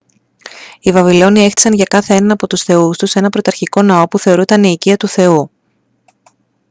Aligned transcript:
οι 0.79 0.91
βαβυλώνιοι 0.91 1.43
έχτισαν 1.45 1.73
για 1.73 1.85
κάθε 1.85 2.13
έναν 2.15 2.31
από 2.31 2.47
τους 2.47 2.63
θεούς 2.63 2.97
τους 2.97 3.13
έναν 3.15 3.29
πρωταρχικό 3.29 3.81
ναό 3.81 4.07
που 4.07 4.19
θεωρούταν 4.19 4.63
η 4.63 4.69
οικία 4.71 4.97
του 4.97 5.07
θεού 5.07 5.51